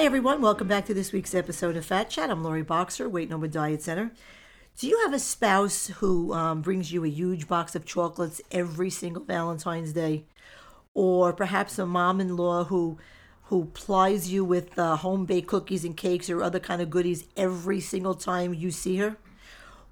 Hi, 0.00 0.06
everyone. 0.06 0.40
Welcome 0.40 0.66
back 0.66 0.86
to 0.86 0.94
this 0.94 1.12
week's 1.12 1.34
episode 1.34 1.76
of 1.76 1.84
Fat 1.84 2.08
Chat. 2.08 2.30
I'm 2.30 2.42
Lori 2.42 2.62
Boxer, 2.62 3.06
Weight 3.06 3.28
Number 3.28 3.46
Diet 3.46 3.82
Center. 3.82 4.12
Do 4.78 4.86
you 4.86 4.98
have 5.04 5.12
a 5.12 5.18
spouse 5.18 5.88
who 5.88 6.32
um, 6.32 6.62
brings 6.62 6.90
you 6.90 7.04
a 7.04 7.08
huge 7.10 7.46
box 7.46 7.74
of 7.74 7.84
chocolates 7.84 8.40
every 8.50 8.88
single 8.88 9.22
Valentine's 9.22 9.92
Day? 9.92 10.24
Or 10.94 11.34
perhaps 11.34 11.78
a 11.78 11.84
mom 11.84 12.18
in 12.18 12.34
law 12.34 12.64
who 12.64 12.96
who 13.48 13.66
plies 13.74 14.32
you 14.32 14.42
with 14.42 14.78
uh, 14.78 14.96
home 14.96 15.26
baked 15.26 15.48
cookies 15.48 15.84
and 15.84 15.94
cakes 15.94 16.30
or 16.30 16.42
other 16.42 16.60
kind 16.60 16.80
of 16.80 16.88
goodies 16.88 17.24
every 17.36 17.80
single 17.80 18.14
time 18.14 18.54
you 18.54 18.70
see 18.70 18.96
her? 18.96 19.18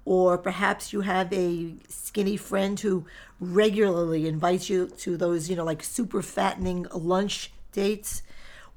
Or 0.05 0.39
perhaps 0.39 0.91
you 0.91 1.01
have 1.01 1.31
a 1.31 1.75
skinny 1.87 2.35
friend 2.35 2.79
who 2.79 3.05
regularly 3.39 4.27
invites 4.27 4.71
you 4.71 4.87
to 4.87 5.17
those, 5.17 5.51
you 5.51 5.55
know, 5.55 5.65
like 5.65 5.83
super 5.83 6.23
fattening 6.23 6.87
lunch 6.95 7.51
dates. 7.73 8.23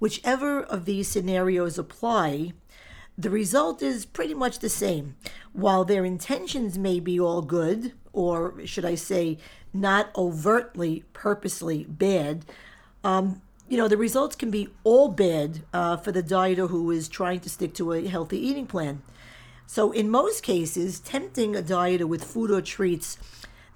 Whichever 0.02 0.60
of 0.60 0.84
these 0.84 1.06
scenarios 1.06 1.78
apply, 1.78 2.54
the 3.16 3.30
result 3.30 3.82
is 3.82 4.04
pretty 4.04 4.34
much 4.34 4.58
the 4.58 4.68
same. 4.68 5.14
While 5.52 5.84
their 5.84 6.04
intentions 6.04 6.76
may 6.76 6.98
be 6.98 7.20
all 7.20 7.40
good, 7.40 7.92
or 8.12 8.66
should 8.66 8.84
I 8.84 8.96
say, 8.96 9.38
not 9.72 10.10
overtly, 10.16 11.04
purposely 11.12 11.84
bad, 11.84 12.44
um, 13.04 13.42
you 13.68 13.76
know, 13.76 13.86
the 13.86 13.96
results 13.96 14.34
can 14.34 14.50
be 14.50 14.70
all 14.82 15.06
bad 15.06 15.62
uh, 15.72 15.98
for 15.98 16.10
the 16.10 16.20
dieter 16.20 16.68
who 16.68 16.90
is 16.90 17.06
trying 17.06 17.38
to 17.38 17.48
stick 17.48 17.72
to 17.74 17.92
a 17.92 18.08
healthy 18.08 18.44
eating 18.44 18.66
plan. 18.66 19.02
So, 19.68 19.92
in 19.92 20.10
most 20.10 20.42
cases, 20.42 20.98
tempting 20.98 21.54
a 21.54 21.62
dieter 21.62 22.06
with 22.06 22.24
food 22.24 22.50
or 22.50 22.60
treats 22.60 23.18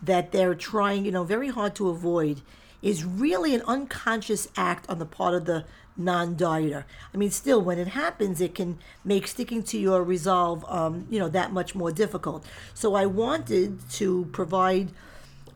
that 0.03 0.33
they're 0.33 0.57
trying, 0.57 1.05
you 1.05 1.13
know, 1.13 1.23
very 1.23 1.51
hard 1.51 1.77
to 1.77 1.89
avoid 1.89 2.43
is 2.83 3.05
really 3.05 3.55
an 3.55 3.63
unconscious 3.67 4.49
act 4.57 4.89
on 4.89 4.99
the 4.99 5.07
part 5.07 5.35
of 5.35 5.45
the 5.45 5.65
non-dieter. 5.97 6.85
I 7.13 7.17
mean, 7.17 7.31
still, 7.31 7.63
when 7.63 7.79
it 7.79 7.89
happens, 7.89 8.41
it 8.41 8.55
can 8.55 8.79
make 9.05 9.27
sticking 9.27 9.63
to 9.65 9.79
your 9.79 10.03
resolve, 10.03 10.65
um, 10.69 11.07
you 11.11 11.19
know, 11.19 11.29
that 11.29 11.53
much 11.53 11.75
more 11.75 11.91
difficult. 11.91 12.45
So 12.75 12.95
I 12.95 13.07
wanted 13.07 13.89
to 13.93 14.27
provide 14.33 14.91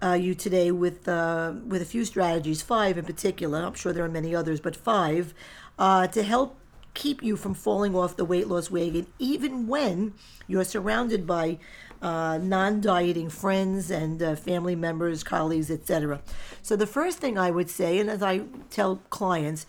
uh, 0.03 0.15
you 0.15 0.35
today 0.35 0.71
with 0.71 1.07
uh, 1.07 1.53
with 1.67 1.83
a 1.83 1.85
few 1.85 2.05
strategies, 2.05 2.63
five 2.63 2.97
in 2.97 3.05
particular. 3.05 3.63
I'm 3.63 3.75
sure 3.75 3.93
there 3.93 4.05
are 4.05 4.09
many 4.09 4.35
others, 4.35 4.61
but 4.61 4.75
five 4.75 5.35
uh, 5.79 6.07
to 6.09 6.23
help 6.23 6.57
keep 6.95 7.23
you 7.23 7.37
from 7.37 7.55
falling 7.55 7.95
off 7.95 8.17
the 8.17 8.25
weight 8.25 8.49
loss 8.49 8.71
wagon, 8.71 9.07
even 9.19 9.67
when 9.67 10.15
you're 10.49 10.65
surrounded 10.65 11.27
by 11.27 11.59
uh, 12.03 12.39
non-dieting 12.39 13.29
friends 13.29 13.91
and 13.91 14.23
uh, 14.23 14.35
family 14.35 14.75
members, 14.75 15.23
colleagues, 15.23 15.71
etc. 15.71 16.21
So 16.63 16.77
the 16.77 16.87
first 16.87 17.19
thing 17.19 17.39
I 17.39 17.51
would 17.51 17.71
say, 17.71 17.99
and 17.99 18.11
as 18.11 18.23
I 18.23 18.43
tell 18.71 18.97
clients, 19.11 19.67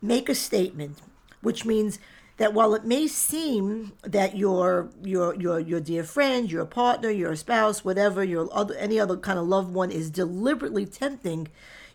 make 0.00 0.28
a 0.28 0.34
statement, 0.34 0.98
which 1.40 1.64
means 1.64 1.98
that 2.36 2.52
while 2.52 2.74
it 2.74 2.84
may 2.84 3.06
seem 3.06 3.92
that 4.02 4.36
your 4.36 4.90
your 5.02 5.34
your 5.34 5.58
your 5.60 5.80
dear 5.80 6.04
friend, 6.04 6.50
your 6.50 6.64
partner, 6.64 7.10
your 7.10 7.36
spouse, 7.36 7.84
whatever, 7.84 8.24
your 8.24 8.48
other 8.52 8.74
any 8.74 8.98
other 8.98 9.16
kind 9.16 9.38
of 9.38 9.46
loved 9.46 9.72
one 9.72 9.90
is 9.90 10.10
deliberately 10.10 10.84
tempting 10.84 11.48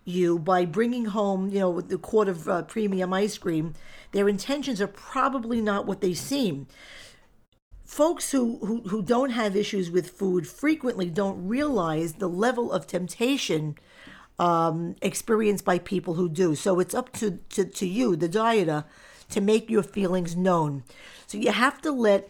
you 0.06 0.40
by 0.40 0.66
bringing 0.66 1.06
home, 1.06 1.50
you 1.50 1.60
know, 1.60 1.82
the 1.82 1.98
quart 1.98 2.28
of 2.28 2.48
uh, 2.48 2.64
premium 2.64 3.14
ice 3.14 3.38
cream, 3.38 3.74
their 4.12 4.28
intentions 4.28 4.82
are 4.82 4.88
probably 4.88 5.62
not 5.62 5.86
what 5.86 6.02
they 6.02 6.14
seem. 6.14 6.68
Folks 7.90 8.30
who, 8.32 8.60
who, 8.60 8.82
who 8.82 9.02
don't 9.02 9.32
have 9.32 9.56
issues 9.56 9.90
with 9.90 10.12
food 10.12 10.48
frequently 10.48 11.10
don't 11.10 11.48
realize 11.48 12.14
the 12.14 12.30
level 12.30 12.72
of 12.72 12.86
temptation 12.86 13.76
um, 14.38 14.96
experienced 15.02 15.66
by 15.66 15.80
people 15.80 16.14
who 16.14 16.30
do. 16.30 16.54
So 16.54 16.80
it's 16.80 16.94
up 16.94 17.12
to, 17.14 17.40
to, 17.50 17.66
to 17.66 17.88
you, 17.88 18.16
the 18.16 18.30
dieter, 18.30 18.86
to 19.32 19.42
make 19.42 19.72
your 19.72 19.82
feelings 19.82 20.36
known. 20.36 20.84
So 21.26 21.40
you 21.40 21.52
have 21.52 21.82
to 21.82 21.92
let 21.92 22.30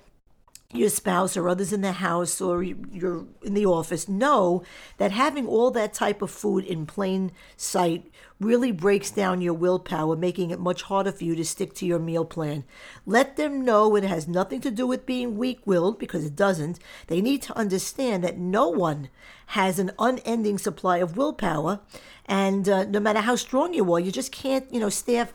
your 0.72 0.90
spouse 0.90 1.36
or 1.36 1.50
others 1.50 1.74
in 1.74 1.82
the 1.82 1.94
house 1.94 2.40
or 2.40 2.62
you're 2.62 3.26
in 3.42 3.56
the 3.56 3.66
office 3.66 4.08
know 4.08 4.62
that 4.98 5.12
having 5.12 5.48
all 5.48 5.72
that 5.72 5.96
type 5.96 6.22
of 6.22 6.30
food 6.30 6.64
in 6.64 6.86
plain 6.86 7.32
sight 7.58 8.12
really 8.40 8.72
breaks 8.72 9.10
down 9.10 9.42
your 9.42 9.54
willpower, 9.54 10.16
making 10.16 10.52
it 10.52 10.60
much 10.60 10.84
harder 10.84 11.12
for 11.12 11.24
you 11.24 11.36
to 11.36 11.44
stick 11.44 11.74
to 11.74 11.88
your 11.88 11.98
meal 11.98 12.24
plan. 12.24 12.64
Let 13.06 13.36
them 13.36 13.66
know 13.66 13.96
it 13.96 14.04
has 14.04 14.28
nothing 14.28 14.62
to 14.62 14.70
do 14.70 14.86
with 14.86 15.08
being 15.08 15.38
weak 15.38 15.60
willed, 15.66 15.98
because 15.98 16.24
it 16.24 16.36
doesn't. 16.36 16.80
They 17.08 17.20
need 17.20 17.42
to 17.44 17.58
understand 17.58 18.24
that 18.24 18.38
no 18.38 18.70
one 18.70 19.10
has 19.48 19.80
an 19.80 19.92
unending 19.98 20.60
supply 20.60 20.98
of 20.98 21.18
willpower, 21.18 21.80
and 22.28 22.70
uh, 22.70 22.86
no 22.86 23.00
matter 23.00 23.22
how 23.22 23.36
strong 23.36 23.74
you 23.74 23.92
are, 23.92 24.00
you 24.00 24.12
just 24.12 24.32
can't, 24.32 24.72
you 24.72 24.80
know, 24.80 24.90
staff 24.90 25.34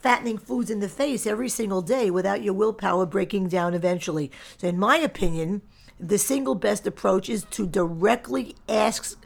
fattening 0.00 0.38
foods 0.38 0.70
in 0.70 0.80
the 0.80 0.88
face 0.88 1.26
every 1.26 1.48
single 1.48 1.82
day 1.82 2.10
without 2.10 2.42
your 2.42 2.54
willpower 2.54 3.06
breaking 3.06 3.48
down 3.48 3.74
eventually. 3.74 4.30
So, 4.58 4.68
in 4.68 4.78
my 4.78 4.96
opinion, 4.96 5.62
the 5.98 6.18
single 6.18 6.54
best 6.54 6.86
approach 6.86 7.28
is 7.28 7.44
to 7.50 7.66
directly 7.66 8.56
ask 8.68 9.18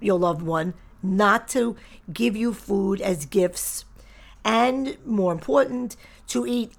your 0.00 0.18
loved 0.18 0.42
one 0.42 0.74
not 1.02 1.48
to 1.48 1.76
give 2.12 2.36
you 2.36 2.54
food 2.54 3.00
as 3.00 3.26
gifts, 3.26 3.84
and 4.44 4.96
more 5.04 5.32
important, 5.32 5.96
to 6.28 6.46
eat 6.46 6.72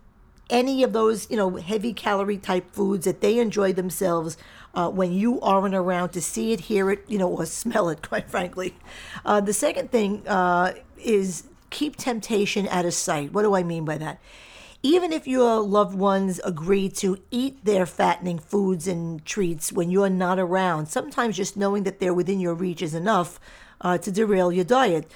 any 0.49 0.83
of 0.83 0.93
those, 0.93 1.29
you 1.29 1.37
know, 1.37 1.57
heavy 1.57 1.93
calorie 1.93 2.37
type 2.37 2.71
foods 2.71 3.05
that 3.05 3.21
they 3.21 3.39
enjoy 3.39 3.73
themselves 3.73 4.37
uh, 4.75 4.89
when 4.89 5.11
you 5.11 5.39
aren't 5.41 5.75
around 5.75 6.09
to 6.09 6.21
see 6.21 6.51
it, 6.51 6.61
hear 6.61 6.91
it, 6.91 7.03
you 7.07 7.17
know, 7.17 7.29
or 7.29 7.45
smell 7.47 7.89
it, 7.89 8.07
quite 8.07 8.29
frankly. 8.29 8.75
Uh, 9.25 9.41
the 9.41 9.53
second 9.53 9.91
thing 9.91 10.27
uh, 10.27 10.73
is 10.97 11.43
keep 11.73 11.97
temptation 11.97 12.67
out 12.69 12.85
of 12.85 12.93
sight. 12.93 13.33
What 13.33 13.41
do 13.41 13.53
I 13.53 13.63
mean 13.63 13.83
by 13.83 13.97
that? 13.97 14.21
Even 14.81 15.11
if 15.11 15.27
your 15.27 15.59
loved 15.61 15.95
ones 15.95 16.39
agree 16.43 16.89
to 16.89 17.17
eat 17.31 17.63
their 17.65 17.85
fattening 17.85 18.37
foods 18.37 18.87
and 18.87 19.23
treats 19.25 19.71
when 19.71 19.89
you're 19.89 20.09
not 20.09 20.39
around, 20.39 20.87
sometimes 20.87 21.37
just 21.37 21.57
knowing 21.57 21.83
that 21.83 21.99
they're 21.99 22.13
within 22.13 22.39
your 22.39 22.53
reach 22.53 22.81
is 22.81 22.93
enough 22.93 23.39
uh, 23.81 23.97
to 23.97 24.11
derail 24.11 24.51
your 24.51 24.65
diet. 24.65 25.09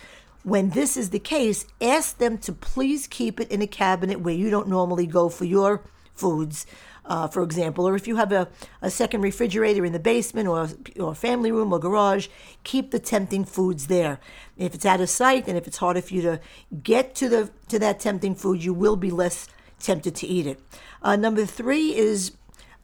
When 0.44 0.70
this 0.70 0.96
is 0.96 1.10
the 1.10 1.20
case, 1.20 1.66
ask 1.82 2.18
them 2.18 2.38
to 2.40 2.54
please 2.54 3.08
keep 3.08 3.40
it 3.42 3.52
in 3.52 3.62
a 3.62 3.68
cabinet 3.68 4.22
where 4.22 4.34
you 4.34 4.50
don't 4.50 4.70
normally 4.70 5.06
go 5.06 5.28
for 5.28 5.44
your 5.44 5.84
foods 6.18 6.66
uh, 7.08 7.28
for 7.28 7.42
example, 7.42 7.88
or 7.88 7.96
if 7.96 8.08
you 8.08 8.18
have 8.18 8.32
a, 8.32 8.48
a 8.82 8.92
second 8.92 9.22
refrigerator 9.22 9.86
in 9.86 9.94
the 9.94 10.00
basement 10.00 10.48
or, 10.48 10.70
or 11.00 11.16
family 11.16 11.52
room 11.52 11.72
or 11.72 11.80
garage, 11.80 12.28
keep 12.64 12.92
the 12.92 13.00
tempting 13.00 13.46
foods 13.46 13.88
there. 13.88 14.20
If 14.58 14.76
it's 14.76 14.86
out 14.86 15.00
of 15.00 15.10
sight 15.10 15.48
and 15.48 15.58
if 15.58 15.68
it's 15.68 15.78
harder 15.78 16.02
for 16.02 16.14
you 16.14 16.22
to 16.24 16.40
get 16.84 17.16
to 17.16 17.30
the 17.30 17.50
to 17.70 17.80
that 17.80 18.00
tempting 18.00 18.36
food, 18.36 18.64
you 18.64 18.74
will 18.74 18.98
be 18.98 19.10
less 19.10 19.48
tempted 19.80 20.16
to 20.16 20.28
eat 20.28 20.46
it. 20.48 20.60
Uh, 21.02 21.16
number 21.16 21.46
three 21.46 21.96
is 21.96 22.34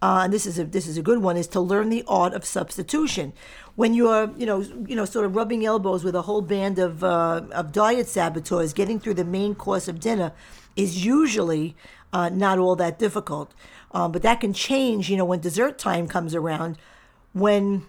uh, 0.02 0.22
and 0.24 0.34
this 0.34 0.46
is 0.46 0.58
a 0.60 0.66
this 0.66 0.88
is 0.88 0.98
a 0.98 1.02
good 1.02 1.20
one, 1.20 1.36
is 1.36 1.48
to 1.48 1.60
learn 1.60 1.90
the 1.90 2.04
art 2.08 2.34
of 2.34 2.46
substitution. 2.46 3.34
When 3.76 3.94
you're, 3.94 4.32
you 4.38 4.46
know, 4.46 4.62
you 4.62 4.96
know, 4.96 5.06
sort 5.06 5.26
of 5.26 5.36
rubbing 5.36 5.66
elbows 5.66 6.04
with 6.04 6.16
a 6.16 6.22
whole 6.22 6.42
band 6.42 6.80
of 6.80 7.04
uh, 7.04 7.42
of 7.52 7.72
diet 7.72 8.08
saboteurs, 8.08 8.74
getting 8.74 9.00
through 9.00 9.16
the 9.16 9.26
main 9.26 9.56
course 9.56 9.88
of 9.88 10.00
dinner 10.00 10.32
is 10.76 11.06
usually 11.06 11.76
uh, 12.14 12.30
not 12.30 12.60
all 12.60 12.76
that 12.78 13.00
difficult. 13.00 13.54
Um, 13.92 14.12
but 14.12 14.22
that 14.22 14.40
can 14.40 14.54
change, 14.54 15.10
you 15.10 15.18
know, 15.18 15.26
when 15.26 15.40
dessert 15.40 15.78
time 15.78 16.08
comes 16.08 16.34
around, 16.34 16.78
when 17.34 17.86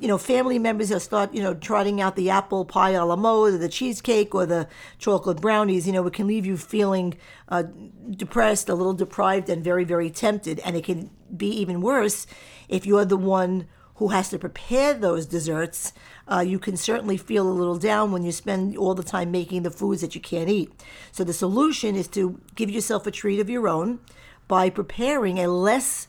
you 0.00 0.06
know 0.06 0.18
family 0.18 0.58
members 0.58 1.02
start, 1.02 1.34
you 1.34 1.42
know, 1.42 1.54
trotting 1.54 2.00
out 2.00 2.14
the 2.14 2.30
apple 2.30 2.64
pie 2.64 2.90
a 2.90 3.04
la 3.04 3.16
mode, 3.16 3.54
or 3.54 3.58
the 3.58 3.68
cheesecake, 3.68 4.34
or 4.34 4.46
the 4.46 4.68
chocolate 4.98 5.40
brownies. 5.40 5.86
You 5.86 5.92
know, 5.92 6.06
it 6.06 6.12
can 6.12 6.26
leave 6.26 6.46
you 6.46 6.56
feeling 6.56 7.14
uh, 7.48 7.64
depressed, 8.10 8.68
a 8.68 8.74
little 8.74 8.94
deprived, 8.94 9.48
and 9.48 9.64
very, 9.64 9.84
very 9.84 10.10
tempted. 10.10 10.60
And 10.60 10.76
it 10.76 10.84
can 10.84 11.10
be 11.36 11.48
even 11.48 11.80
worse 11.80 12.26
if 12.68 12.86
you're 12.86 13.04
the 13.04 13.16
one 13.16 13.66
who 14.02 14.08
has 14.08 14.30
to 14.30 14.36
prepare 14.36 14.94
those 14.94 15.26
desserts, 15.26 15.92
uh, 16.26 16.40
you 16.40 16.58
can 16.58 16.76
certainly 16.76 17.16
feel 17.16 17.48
a 17.48 17.54
little 17.54 17.78
down 17.78 18.10
when 18.10 18.24
you 18.24 18.32
spend 18.32 18.76
all 18.76 18.96
the 18.96 19.02
time 19.04 19.30
making 19.30 19.62
the 19.62 19.70
foods 19.70 20.00
that 20.00 20.16
you 20.16 20.20
can't 20.20 20.50
eat. 20.50 20.72
So 21.12 21.22
the 21.22 21.32
solution 21.32 21.94
is 21.94 22.08
to 22.08 22.40
give 22.56 22.68
yourself 22.68 23.06
a 23.06 23.12
treat 23.12 23.38
of 23.38 23.48
your 23.48 23.68
own 23.68 24.00
by 24.48 24.70
preparing 24.70 25.38
a 25.38 25.46
less 25.46 26.08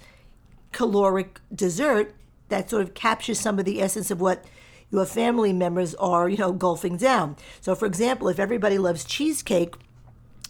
caloric 0.72 1.40
dessert 1.54 2.16
that 2.50 2.68
sort 2.68 2.82
of 2.82 2.96
captures 2.96 3.40
some 3.40 3.60
of 3.60 3.66
the 3.66 3.80
essence 3.80 4.10
of 4.10 4.20
what 4.20 4.44
your 4.90 5.06
family 5.06 5.54
members 5.54 5.94
are, 5.96 6.28
you 6.28 6.38
know, 6.38 6.52
gulping 6.52 6.98
down. 6.98 7.36
So, 7.62 7.76
for 7.76 7.86
example, 7.86 8.28
if 8.28 8.40
everybody 8.40 8.80
loves 8.80 9.06
cheesecake, 9.06 9.76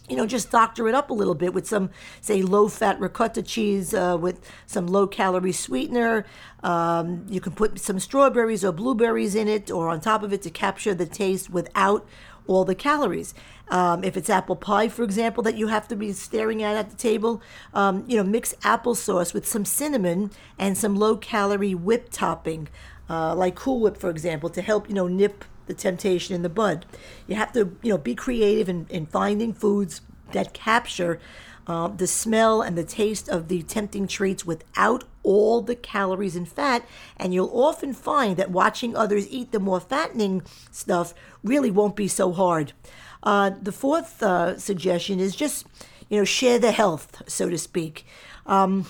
you 0.08 0.16
know, 0.16 0.26
just 0.26 0.50
doctor 0.50 0.86
it 0.88 0.94
up 0.94 1.10
a 1.10 1.14
little 1.14 1.34
bit 1.34 1.54
with 1.54 1.66
some, 1.66 1.90
say, 2.20 2.42
low 2.42 2.68
fat 2.68 3.00
ricotta 3.00 3.42
cheese 3.42 3.94
uh, 3.94 4.16
with 4.20 4.40
some 4.66 4.86
low 4.86 5.06
calorie 5.06 5.52
sweetener. 5.52 6.26
Um, 6.62 7.24
you 7.28 7.40
can 7.40 7.52
put 7.52 7.78
some 7.78 7.98
strawberries 7.98 8.64
or 8.64 8.72
blueberries 8.72 9.34
in 9.34 9.48
it 9.48 9.70
or 9.70 9.88
on 9.88 10.00
top 10.00 10.22
of 10.22 10.32
it 10.32 10.42
to 10.42 10.50
capture 10.50 10.94
the 10.94 11.06
taste 11.06 11.48
without 11.48 12.06
all 12.46 12.64
the 12.64 12.74
calories. 12.74 13.32
Um, 13.68 14.04
if 14.04 14.16
it's 14.16 14.28
apple 14.28 14.56
pie, 14.56 14.88
for 14.88 15.02
example, 15.02 15.42
that 15.44 15.56
you 15.56 15.68
have 15.68 15.88
to 15.88 15.96
be 15.96 16.12
staring 16.12 16.62
at 16.62 16.76
at 16.76 16.90
the 16.90 16.96
table, 16.96 17.40
um, 17.72 18.04
you 18.06 18.18
know, 18.18 18.24
mix 18.24 18.52
applesauce 18.62 19.32
with 19.32 19.48
some 19.48 19.64
cinnamon 19.64 20.30
and 20.58 20.76
some 20.76 20.96
low 20.96 21.16
calorie 21.16 21.74
whip 21.74 22.08
topping, 22.10 22.68
uh, 23.08 23.34
like 23.34 23.54
Cool 23.54 23.80
Whip, 23.80 23.96
for 23.96 24.10
example, 24.10 24.50
to 24.50 24.60
help, 24.60 24.88
you 24.88 24.94
know, 24.94 25.08
nip 25.08 25.44
the 25.66 25.74
temptation 25.74 26.34
in 26.34 26.42
the 26.42 26.48
bud. 26.48 26.86
You 27.26 27.36
have 27.36 27.52
to, 27.52 27.76
you 27.82 27.90
know, 27.90 27.98
be 27.98 28.14
creative 28.14 28.68
in, 28.68 28.86
in 28.90 29.06
finding 29.06 29.52
foods 29.52 30.00
that 30.32 30.52
capture 30.52 31.20
uh, 31.66 31.88
the 31.88 32.06
smell 32.06 32.60
and 32.60 32.76
the 32.76 32.84
taste 32.84 33.28
of 33.28 33.48
the 33.48 33.62
tempting 33.62 34.06
treats 34.06 34.44
without 34.44 35.04
all 35.22 35.62
the 35.62 35.74
calories 35.74 36.36
and 36.36 36.48
fat. 36.48 36.86
And 37.16 37.32
you'll 37.32 37.50
often 37.58 37.94
find 37.94 38.36
that 38.36 38.50
watching 38.50 38.94
others 38.96 39.28
eat 39.30 39.52
the 39.52 39.60
more 39.60 39.80
fattening 39.80 40.42
stuff 40.70 41.14
really 41.42 41.70
won't 41.70 41.96
be 41.96 42.08
so 42.08 42.32
hard. 42.32 42.72
Uh, 43.22 43.50
the 43.60 43.72
fourth 43.72 44.22
uh, 44.22 44.58
suggestion 44.58 45.18
is 45.18 45.34
just, 45.34 45.66
you 46.10 46.18
know, 46.18 46.24
share 46.24 46.58
the 46.58 46.72
health, 46.72 47.22
so 47.26 47.48
to 47.48 47.56
speak. 47.56 48.06
Um, 48.46 48.86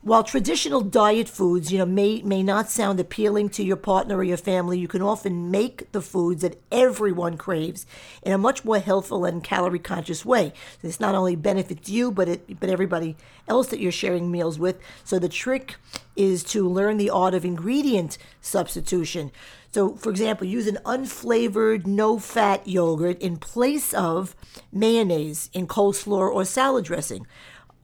while 0.00 0.22
traditional 0.22 0.80
diet 0.80 1.28
foods, 1.28 1.72
you 1.72 1.78
know, 1.78 1.86
may 1.86 2.22
may 2.22 2.42
not 2.42 2.70
sound 2.70 3.00
appealing 3.00 3.48
to 3.50 3.64
your 3.64 3.76
partner 3.76 4.16
or 4.16 4.22
your 4.22 4.36
family, 4.36 4.78
you 4.78 4.86
can 4.86 5.02
often 5.02 5.50
make 5.50 5.90
the 5.90 6.00
foods 6.00 6.42
that 6.42 6.60
everyone 6.70 7.36
craves 7.36 7.84
in 8.22 8.32
a 8.32 8.38
much 8.38 8.64
more 8.64 8.78
healthful 8.78 9.24
and 9.24 9.42
calorie 9.42 9.80
conscious 9.80 10.24
way. 10.24 10.52
This 10.82 11.00
not 11.00 11.16
only 11.16 11.34
benefits 11.34 11.88
you, 11.88 12.12
but 12.12 12.28
it 12.28 12.60
but 12.60 12.70
everybody 12.70 13.16
else 13.48 13.68
that 13.68 13.80
you're 13.80 13.90
sharing 13.90 14.30
meals 14.30 14.56
with. 14.56 14.78
So 15.02 15.18
the 15.18 15.28
trick 15.28 15.74
is 16.14 16.44
to 16.44 16.68
learn 16.68 16.96
the 16.96 17.10
art 17.10 17.34
of 17.34 17.44
ingredient 17.44 18.18
substitution. 18.40 19.32
So, 19.72 19.96
for 19.96 20.10
example, 20.10 20.46
use 20.46 20.66
an 20.66 20.78
unflavored, 20.84 21.86
no 21.86 22.18
fat 22.18 22.66
yogurt 22.66 23.20
in 23.20 23.36
place 23.36 23.92
of 23.92 24.34
mayonnaise 24.72 25.50
in 25.52 25.66
coleslaw 25.66 26.32
or 26.32 26.44
salad 26.44 26.84
dressing 26.86 27.26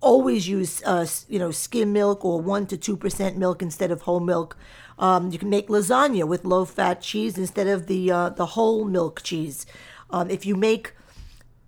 always 0.04 0.46
use 0.46 0.82
uh, 0.84 1.06
you 1.28 1.38
know 1.38 1.50
skim 1.50 1.92
milk 1.92 2.24
or 2.24 2.40
one 2.40 2.66
to 2.66 2.76
two 2.76 2.96
percent 2.96 3.36
milk 3.36 3.62
instead 3.62 3.90
of 3.90 4.02
whole 4.02 4.20
milk. 4.20 4.56
Um, 4.98 5.30
you 5.32 5.38
can 5.38 5.50
make 5.50 5.68
lasagna 5.68 6.24
with 6.24 6.44
low 6.44 6.64
fat 6.64 7.00
cheese 7.00 7.36
instead 7.36 7.66
of 7.66 7.86
the 7.86 8.10
uh, 8.10 8.28
the 8.28 8.46
whole 8.46 8.84
milk 8.84 9.22
cheese. 9.22 9.66
Um, 10.10 10.30
if 10.30 10.46
you 10.46 10.54
make 10.54 10.92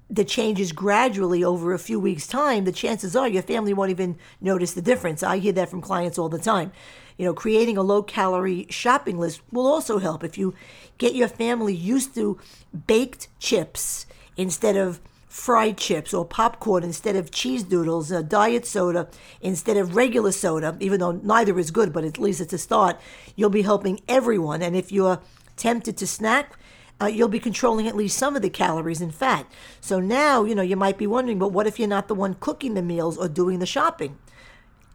the 0.09 0.25
changes 0.25 0.71
gradually 0.71 1.43
over 1.43 1.73
a 1.73 1.79
few 1.79 1.99
weeks' 1.99 2.29
time, 2.29 2.65
the 2.65 2.71
chances 2.71 3.17
are 3.17 3.27
your 3.27 3.43
family 3.43 3.73
won't 3.73 3.91
even 3.91 4.17
notice 4.41 4.73
the 4.73 4.83
difference. 4.83 5.23
I 5.23 5.39
hear 5.39 5.53
that 5.55 5.69
from 5.69 5.81
clients 5.81 6.19
all 6.19 6.29
the 6.29 6.39
time. 6.39 6.71
You 7.17 7.25
know, 7.25 7.35
creating 7.35 7.77
a 7.77 7.83
low 7.83 8.03
calorie 8.03 8.67
shopping 8.71 9.19
list 9.19 9.41
will 9.51 9.67
also 9.67 9.99
help 9.99 10.23
if 10.23 10.39
you 10.39 10.55
get 10.99 11.15
your 11.15 11.29
family 11.29 11.75
used 11.75 12.15
to 12.15 12.39
baked 12.87 13.29
chips 13.41 14.07
instead 14.37 14.77
of 14.77 15.01
fried 15.37 15.77
chips 15.77 16.15
or 16.15 16.25
popcorn 16.25 16.83
instead 16.83 17.15
of 17.15 17.31
cheese 17.31 17.63
doodles, 17.63 18.09
diet 18.27 18.65
soda 18.67 19.07
instead 19.43 19.77
of 19.77 19.95
regular 19.95 20.33
soda, 20.33 20.75
even 20.81 20.99
though 20.99 21.13
neither 21.13 21.59
is 21.59 21.71
good, 21.71 21.93
but 21.93 22.05
at 22.05 22.19
least 22.19 22.41
it's 22.41 22.55
a 22.55 22.59
start, 22.59 22.99
you'll 23.37 23.51
be 23.51 23.61
helping 23.61 24.01
everyone. 24.09 24.63
And 24.63 24.75
if 24.75 24.91
you're 24.91 25.21
tempted 25.57 25.99
to 25.99 26.07
snack, 26.07 26.59
uh, 27.03 27.07
you'll 27.07 27.29
be 27.29 27.39
controlling 27.39 27.87
at 27.87 27.95
least 27.95 28.17
some 28.17 28.35
of 28.35 28.41
the 28.41 28.49
calories 28.49 29.03
and 29.03 29.15
fat. 29.15 29.47
So 29.79 30.01
now, 30.01 30.45
you 30.45 30.55
know, 30.55 30.63
you 30.63 30.75
might 30.75 30.97
be 30.97 31.07
wondering, 31.07 31.39
but 31.39 31.53
what 31.53 31.67
if 31.67 31.79
you're 31.79 31.87
not 31.87 32.09
the 32.09 32.15
one 32.15 32.35
cooking 32.41 32.73
the 32.73 32.81
meals 32.81 33.19
or 33.19 33.29
doing 33.29 33.59
the 33.59 33.67
shopping? 33.67 34.17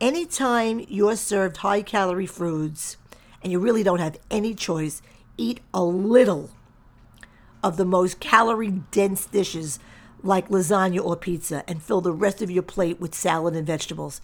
Anytime 0.02 0.84
you're 0.90 1.18
served 1.18 1.58
high 1.58 1.84
calorie 1.84 2.26
foods 2.26 2.98
and 3.44 3.52
you 3.52 3.60
really 3.60 3.84
don't 3.84 4.00
have 4.00 4.18
any 4.32 4.56
choice, 4.56 5.04
eat 5.38 5.60
a 5.72 5.84
little 5.84 6.50
of 7.64 7.78
the 7.78 7.86
most 7.86 8.20
calorie 8.20 8.82
dense 8.90 9.28
dishes 9.28 9.78
like 10.24 10.50
lasagna 10.50 11.04
or 11.04 11.16
pizza 11.16 11.64
and 11.68 11.82
fill 11.82 12.02
the 12.02 12.12
rest 12.12 12.42
of 12.42 12.52
your 12.52 12.64
plate 12.64 13.00
with 13.00 13.16
salad 13.16 13.56
and 13.56 13.66
vegetables. 13.66 14.22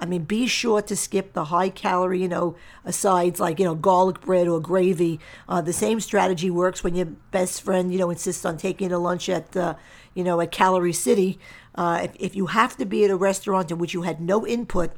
I 0.00 0.06
mean, 0.06 0.24
be 0.24 0.46
sure 0.46 0.80
to 0.80 0.96
skip 0.96 1.34
the 1.34 1.46
high 1.46 1.68
calorie, 1.68 2.22
you 2.22 2.28
know, 2.28 2.56
sides 2.88 3.38
like, 3.38 3.58
you 3.58 3.66
know, 3.66 3.74
garlic 3.74 4.22
bread 4.22 4.48
or 4.48 4.58
gravy. 4.58 5.20
Uh, 5.46 5.60
the 5.60 5.74
same 5.74 6.00
strategy 6.00 6.50
works 6.50 6.82
when 6.82 6.94
your 6.94 7.06
best 7.06 7.60
friend, 7.60 7.92
you 7.92 7.98
know, 7.98 8.08
insists 8.08 8.46
on 8.46 8.56
taking 8.56 8.86
you 8.86 8.88
to 8.90 8.98
lunch 8.98 9.28
at, 9.28 9.54
uh, 9.54 9.74
you 10.14 10.24
know, 10.24 10.40
at 10.40 10.52
Calorie 10.52 10.94
City. 10.94 11.38
Uh, 11.74 12.00
if, 12.04 12.12
if 12.18 12.34
you 12.34 12.46
have 12.46 12.78
to 12.78 12.86
be 12.86 13.04
at 13.04 13.10
a 13.10 13.16
restaurant 13.16 13.70
in 13.70 13.76
which 13.76 13.92
you 13.92 14.02
had 14.02 14.22
no 14.22 14.46
input 14.46 14.92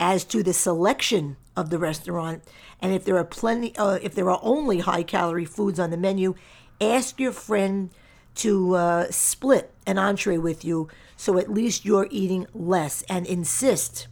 as 0.00 0.24
to 0.24 0.42
the 0.42 0.54
selection 0.54 1.36
of 1.54 1.68
the 1.68 1.78
restaurant, 1.78 2.42
and 2.80 2.94
if 2.94 3.04
there 3.04 3.18
are 3.18 3.24
plenty, 3.24 3.76
uh, 3.76 3.98
if 4.02 4.14
there 4.14 4.30
are 4.30 4.40
only 4.42 4.78
high 4.78 5.02
calorie 5.02 5.44
foods 5.44 5.78
on 5.78 5.90
the 5.90 5.96
menu, 5.98 6.34
ask 6.80 7.20
your 7.20 7.32
friend 7.32 7.90
to 8.34 8.74
uh, 8.74 9.10
split 9.10 9.72
an 9.86 9.98
entree 9.98 10.38
with 10.38 10.64
you 10.64 10.88
so 11.16 11.38
at 11.38 11.52
least 11.52 11.84
you're 11.84 12.08
eating 12.10 12.46
less 12.52 13.02
and 13.08 13.26
insist 13.26 14.08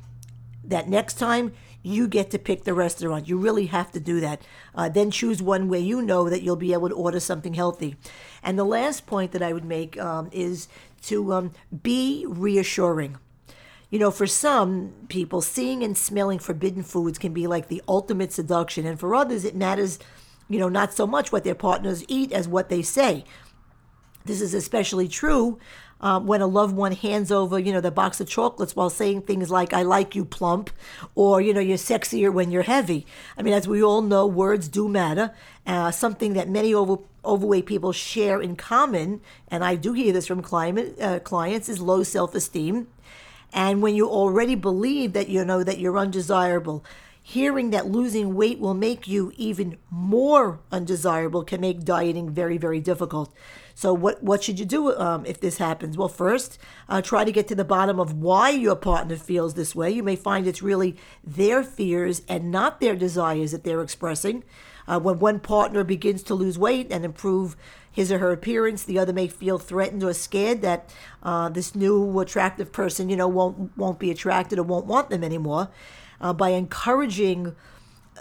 that 0.64 0.88
next 0.88 1.14
time 1.14 1.52
you 1.82 2.06
get 2.06 2.31
to 2.31 2.38
pick 2.38 2.64
the 2.64 2.75
restaurant. 2.75 3.28
You 3.28 3.38
really 3.38 3.67
have 3.67 3.90
to 3.93 4.00
do 4.00 4.20
that. 4.20 4.43
Uh, 4.75 4.88
then 4.88 5.11
choose 5.11 5.43
one 5.43 5.69
where 5.69 5.81
you 5.81 6.02
know 6.02 6.28
that 6.28 6.43
you'll 6.43 6.56
be 6.56 6.72
able 6.72 6.88
to 6.88 6.94
order 6.94 7.20
something 7.20 7.55
healthy. 7.55 7.96
And 8.43 8.58
the 8.58 8.64
last 8.64 9.06
point 9.06 9.32
that 9.32 9.43
I 9.43 9.52
would 9.52 9.64
make 9.64 9.99
um, 9.99 10.28
is 10.32 10.69
to 11.02 11.32
um, 11.32 11.52
be 11.82 12.26
reassuring. 12.28 13.16
You 13.88 13.99
know, 13.99 14.11
for 14.11 14.26
some 14.26 14.93
people, 15.08 15.40
seeing 15.40 15.82
and 15.82 15.96
smelling 15.96 16.38
forbidden 16.38 16.82
foods 16.82 17.19
can 17.19 17.32
be 17.32 17.46
like 17.46 17.69
the 17.69 17.82
ultimate 17.88 18.32
seduction. 18.32 18.87
And 18.87 19.00
for 19.00 19.14
others, 19.14 19.44
it 19.44 19.56
matters, 19.56 19.99
you 20.49 20.61
know, 20.61 20.69
not 20.69 20.93
so 20.93 21.06
much 21.06 21.32
what 21.32 21.44
their 21.44 21.56
partners 21.56 22.05
eat 22.06 22.31
as 22.31 22.46
what 22.46 22.69
they 22.69 22.82
say. 22.82 23.25
This 24.30 24.40
is 24.40 24.54
especially 24.54 25.08
true 25.08 25.58
uh, 26.00 26.20
when 26.20 26.40
a 26.40 26.46
loved 26.46 26.76
one 26.76 26.92
hands 26.92 27.32
over, 27.32 27.58
you 27.58 27.72
know, 27.72 27.80
the 27.80 27.90
box 27.90 28.20
of 28.20 28.28
chocolates 28.28 28.76
while 28.76 28.88
saying 28.88 29.22
things 29.22 29.50
like 29.50 29.72
"I 29.72 29.82
like 29.82 30.14
you, 30.14 30.24
plump," 30.24 30.70
or 31.16 31.40
you 31.40 31.52
know, 31.52 31.58
"You're 31.58 31.76
sexier 31.76 32.32
when 32.32 32.52
you're 32.52 32.62
heavy." 32.62 33.06
I 33.36 33.42
mean, 33.42 33.54
as 33.54 33.66
we 33.66 33.82
all 33.82 34.02
know, 34.02 34.28
words 34.28 34.68
do 34.68 34.88
matter. 34.88 35.34
Uh, 35.66 35.90
something 35.90 36.34
that 36.34 36.48
many 36.48 36.72
over, 36.72 36.98
overweight 37.24 37.66
people 37.66 37.90
share 37.90 38.40
in 38.40 38.54
common, 38.54 39.20
and 39.48 39.64
I 39.64 39.74
do 39.74 39.94
hear 39.94 40.12
this 40.12 40.28
from 40.28 40.42
climate, 40.42 40.94
uh, 41.00 41.18
clients, 41.18 41.68
is 41.68 41.80
low 41.80 42.04
self-esteem. 42.04 42.86
And 43.52 43.82
when 43.82 43.96
you 43.96 44.08
already 44.08 44.54
believe 44.54 45.12
that 45.14 45.28
you 45.28 45.44
know 45.44 45.64
that 45.64 45.80
you're 45.80 45.98
undesirable, 45.98 46.84
hearing 47.20 47.70
that 47.70 47.86
losing 47.86 48.36
weight 48.36 48.60
will 48.60 48.74
make 48.74 49.08
you 49.08 49.32
even 49.36 49.76
more 49.90 50.60
undesirable 50.70 51.42
can 51.42 51.60
make 51.60 51.84
dieting 51.84 52.30
very, 52.30 52.58
very 52.58 52.80
difficult. 52.80 53.34
So, 53.80 53.94
what, 53.94 54.22
what 54.22 54.44
should 54.44 54.58
you 54.58 54.66
do 54.66 54.94
um, 54.94 55.24
if 55.24 55.40
this 55.40 55.56
happens? 55.56 55.96
Well, 55.96 56.10
first, 56.10 56.58
uh, 56.86 57.00
try 57.00 57.24
to 57.24 57.32
get 57.32 57.49
to 57.49 57.54
the 57.54 57.64
bottom 57.64 57.99
of 57.99 58.12
why 58.12 58.50
your 58.50 58.76
partner 58.76 59.16
feels 59.16 59.54
this 59.54 59.75
way. 59.75 59.90
You 59.90 60.02
may 60.02 60.16
find 60.16 60.46
it's 60.46 60.60
really 60.60 60.99
their 61.25 61.62
fears 61.62 62.20
and 62.28 62.50
not 62.50 62.80
their 62.80 62.94
desires 62.94 63.52
that 63.52 63.64
they're 63.64 63.80
expressing. 63.80 64.44
Uh, 64.87 65.00
when 65.00 65.18
one 65.18 65.40
partner 65.40 65.82
begins 65.82 66.22
to 66.25 66.34
lose 66.34 66.58
weight 66.58 66.88
and 66.92 67.06
improve 67.06 67.56
his 67.90 68.12
or 68.12 68.18
her 68.18 68.32
appearance, 68.32 68.84
the 68.84 68.99
other 68.99 69.14
may 69.14 69.28
feel 69.28 69.56
threatened 69.56 70.04
or 70.04 70.12
scared 70.12 70.60
that 70.60 70.94
uh, 71.22 71.49
this 71.49 71.75
new 71.75 72.20
attractive 72.20 72.72
person, 72.72 73.08
you 73.08 73.16
know, 73.16 73.28
won't 73.28 73.75
won't 73.78 73.99
be 73.99 74.10
attracted 74.10 74.58
or 74.58 74.62
won't 74.62 74.84
want 74.84 75.08
them 75.08 75.25
anymore. 75.25 75.70
Uh, 76.20 76.34
by 76.34 76.50
encouraging 76.50 77.56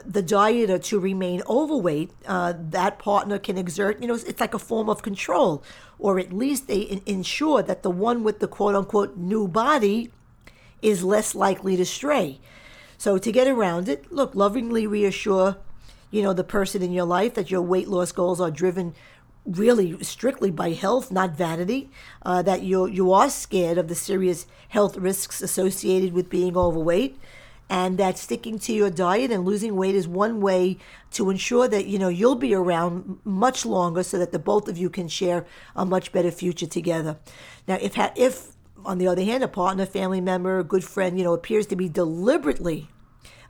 the 0.05 0.23
dieter 0.23 0.81
to 0.83 0.99
remain 0.99 1.41
overweight, 1.47 2.11
uh, 2.27 2.53
that 2.57 2.99
partner 2.99 3.39
can 3.39 3.57
exert, 3.57 4.01
you 4.01 4.07
know, 4.07 4.15
it's 4.15 4.39
like 4.39 4.53
a 4.53 4.59
form 4.59 4.89
of 4.89 5.01
control, 5.01 5.63
or 5.97 6.19
at 6.19 6.33
least 6.33 6.67
they 6.67 7.01
ensure 7.05 7.61
that 7.63 7.83
the 7.83 7.89
one 7.89 8.23
with 8.23 8.39
the 8.39 8.47
quote 8.47 8.75
unquote 8.75 9.17
new 9.17 9.47
body 9.47 10.11
is 10.81 11.03
less 11.03 11.35
likely 11.35 11.75
to 11.75 11.85
stray. 11.85 12.39
So 12.97 13.17
to 13.17 13.31
get 13.31 13.47
around 13.47 13.87
it, 13.87 14.11
look, 14.11 14.35
lovingly 14.35 14.85
reassure, 14.85 15.57
you 16.11 16.21
know, 16.21 16.33
the 16.33 16.43
person 16.43 16.81
in 16.81 16.91
your 16.91 17.05
life 17.05 17.33
that 17.35 17.51
your 17.51 17.61
weight 17.61 17.87
loss 17.87 18.11
goals 18.11 18.41
are 18.41 18.51
driven 18.51 18.93
really 19.45 20.01
strictly 20.03 20.51
by 20.51 20.71
health, 20.71 21.11
not 21.11 21.31
vanity. 21.31 21.89
Uh, 22.23 22.41
that 22.41 22.61
you 22.61 22.85
you 22.87 23.11
are 23.11 23.29
scared 23.29 23.77
of 23.77 23.87
the 23.87 23.95
serious 23.95 24.45
health 24.69 24.97
risks 24.97 25.41
associated 25.41 26.13
with 26.13 26.29
being 26.29 26.57
overweight 26.57 27.17
and 27.69 27.97
that 27.97 28.17
sticking 28.17 28.57
to 28.59 28.73
your 28.73 28.89
diet 28.89 29.31
and 29.31 29.45
losing 29.45 29.75
weight 29.75 29.95
is 29.95 30.07
one 30.07 30.41
way 30.41 30.77
to 31.11 31.29
ensure 31.29 31.67
that 31.67 31.85
you 31.85 31.99
know 31.99 32.09
you'll 32.09 32.35
be 32.35 32.53
around 32.53 33.19
much 33.23 33.65
longer 33.65 34.03
so 34.03 34.17
that 34.17 34.31
the 34.31 34.39
both 34.39 34.67
of 34.67 34.77
you 34.77 34.89
can 34.89 35.07
share 35.07 35.45
a 35.75 35.85
much 35.85 36.11
better 36.11 36.31
future 36.31 36.67
together. 36.67 37.17
Now 37.67 37.77
if 37.81 37.97
if 38.15 38.53
on 38.85 38.97
the 38.97 39.07
other 39.07 39.23
hand 39.23 39.43
a 39.43 39.47
partner 39.47 39.85
family 39.85 40.21
member 40.21 40.59
a 40.59 40.63
good 40.63 40.83
friend 40.83 41.17
you 41.17 41.23
know 41.23 41.33
appears 41.33 41.67
to 41.67 41.75
be 41.75 41.89
deliberately 41.89 42.87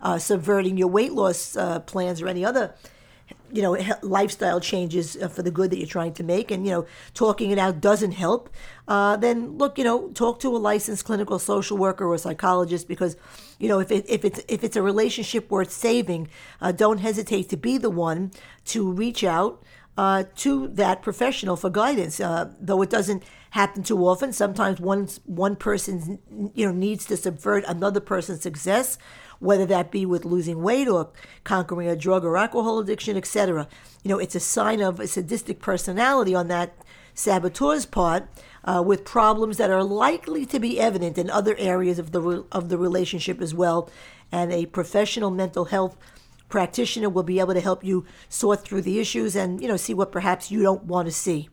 uh, 0.02 0.18
subverting 0.18 0.78
your 0.78 0.88
weight 0.88 1.14
loss 1.14 1.56
uh, 1.56 1.80
plans 1.80 2.22
or 2.22 2.28
any 2.28 2.44
other 2.44 2.74
you 3.52 3.62
know 3.62 3.78
lifestyle 4.02 4.60
changes 4.60 5.18
uh, 5.18 5.28
for 5.28 5.42
the 5.42 5.52
good 5.52 5.72
that 5.72 5.78
you're 5.78 5.88
trying 5.88 6.14
to 6.14 6.24
make 6.24 6.52
and 6.52 6.66
you 6.66 6.72
know 6.72 6.86
talking 7.14 7.52
it 7.52 7.58
out 7.58 7.82
doesn't 7.82 8.12
help 8.12 8.50
uh, 8.88 9.16
then 9.18 9.58
look 9.58 9.78
you 9.78 9.84
know 9.84 10.10
talk 10.10 10.40
to 10.40 10.56
a 10.56 10.58
licensed 10.58 11.06
clinical 11.06 11.40
social 11.40 11.78
worker 11.78 12.06
or 12.06 12.18
psychologist 12.18 12.88
because 12.88 13.18
you 13.60 13.68
know 13.68 13.80
if, 13.80 13.92
it, 13.92 14.06
if 14.10 14.24
it's 14.26 14.42
if 14.48 14.64
it's 14.64 14.76
a 14.76 14.82
relationship 14.82 15.50
worth 15.50 15.72
saving 15.72 16.28
uh, 16.62 16.72
don't 16.72 17.00
hesitate 17.00 17.50
to 17.50 17.58
be 17.58 17.78
the 17.78 17.90
one 17.90 18.32
to 18.66 18.92
reach 18.92 19.24
out 19.24 19.64
uh, 20.00 20.24
to 20.36 20.68
that 20.68 21.02
professional 21.02 21.56
for 21.56 21.70
guidance 21.70 22.20
uh, 22.20 22.50
though 22.60 22.82
it 22.82 22.90
doesn't 22.90 23.24
happen 23.52 23.82
too 23.84 24.00
often 24.08 24.32
sometimes 24.32 24.80
one 24.80 25.08
one 25.26 25.56
person 25.56 26.20
you 26.54 26.66
know 26.66 26.72
needs 26.72 27.04
to 27.06 27.18
subvert 27.18 27.64
another 27.68 28.00
person's 28.00 28.42
success 28.42 28.98
whether 29.40 29.66
that 29.66 29.92
be 29.92 30.06
with 30.06 30.26
losing 30.26 30.62
weight 30.62 30.88
or 30.88 31.10
conquering 31.44 31.88
a 31.88 31.96
drug 31.96 32.24
or 32.24 32.38
alcohol 32.38 32.80
addiction, 32.80 33.18
etc. 33.18 33.68
You 34.04 34.10
know, 34.10 34.20
it's 34.20 34.36
a 34.36 34.40
sign 34.40 34.82
of 34.82 35.00
a 35.00 35.08
sadistic 35.08 35.60
personality 35.60 36.36
on 36.36 36.48
that 36.50 36.76
saboteur's 37.16 37.86
part 37.86 38.30
uh, 38.64 38.84
with 38.86 39.04
problems 39.04 39.58
that 39.58 39.70
are 39.70 39.84
likely 39.84 40.46
to 40.46 40.60
be 40.60 40.80
evident 40.80 41.18
in 41.18 41.30
other 41.30 41.56
areas 41.58 42.00
of 42.00 42.12
the 42.12 42.22
re- 42.22 42.44
of 42.52 42.70
the 42.70 42.78
relationship 42.78 43.42
as 43.42 43.54
well, 43.54 43.90
and 44.32 44.52
a 44.52 44.66
professional 44.68 45.32
mental 45.32 45.66
health 45.66 45.98
practitioner 46.50 47.10
will 47.10 47.24
be 47.24 47.40
able 47.40 47.54
to 47.54 47.62
help 47.62 47.84
you 47.84 48.06
sort 48.28 48.64
through 48.64 48.82
the 48.82 49.00
issues 49.00 49.36
and 49.36 49.62
you 49.62 49.68
know 49.68 49.78
see 49.78 49.94
what 49.94 50.12
perhaps 50.12 50.52
you 50.52 50.62
don't 50.62 50.84
want 50.84 51.08
to 51.08 51.12
see. 51.14 51.50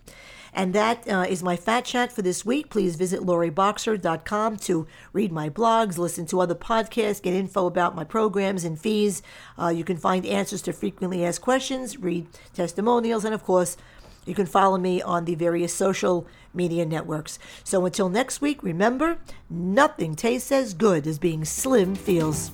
And 0.56 0.74
that 0.74 1.06
uh, 1.06 1.26
is 1.28 1.42
my 1.42 1.54
fat 1.54 1.84
chat 1.84 2.10
for 2.10 2.22
this 2.22 2.46
week. 2.46 2.70
Please 2.70 2.96
visit 2.96 3.20
loriboxer.com 3.20 4.56
to 4.56 4.86
read 5.12 5.30
my 5.30 5.50
blogs, 5.50 5.98
listen 5.98 6.24
to 6.26 6.40
other 6.40 6.54
podcasts, 6.54 7.20
get 7.20 7.34
info 7.34 7.66
about 7.66 7.94
my 7.94 8.04
programs 8.04 8.64
and 8.64 8.80
fees. 8.80 9.22
Uh, 9.60 9.68
you 9.68 9.84
can 9.84 9.98
find 9.98 10.24
answers 10.24 10.62
to 10.62 10.72
frequently 10.72 11.22
asked 11.22 11.42
questions, 11.42 11.98
read 11.98 12.26
testimonials, 12.54 13.22
and 13.26 13.34
of 13.34 13.44
course, 13.44 13.76
you 14.24 14.34
can 14.34 14.46
follow 14.46 14.78
me 14.78 15.02
on 15.02 15.26
the 15.26 15.34
various 15.34 15.74
social 15.74 16.26
media 16.54 16.86
networks. 16.86 17.38
So 17.62 17.84
until 17.84 18.08
next 18.08 18.40
week, 18.40 18.62
remember, 18.62 19.18
nothing 19.50 20.16
tastes 20.16 20.50
as 20.50 20.72
good 20.72 21.06
as 21.06 21.18
being 21.18 21.44
slim 21.44 21.94
feels. 21.94 22.50